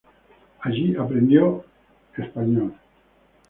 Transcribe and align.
Allí 0.61 0.95
aprendió 0.97 1.63
la 2.17 2.23
lengua 2.23 2.25
española. 2.25 2.79